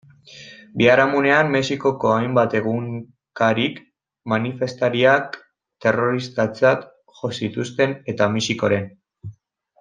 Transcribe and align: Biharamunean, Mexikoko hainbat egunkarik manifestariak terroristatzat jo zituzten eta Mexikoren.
Biharamunean, 0.81 1.49
Mexikoko 1.55 2.13
hainbat 2.13 2.55
egunkarik 2.59 3.77
manifestariak 4.33 5.39
terroristatzat 5.87 6.89
jo 7.21 7.33
zituzten 7.43 7.95
eta 8.15 8.31
Mexikoren. 8.39 8.91